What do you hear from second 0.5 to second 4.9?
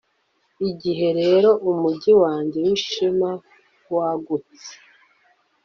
Igihe rero umujyi wanjye wishema wagutse